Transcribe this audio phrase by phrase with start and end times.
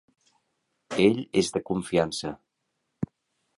[1.03, 2.35] Ell és de confiança.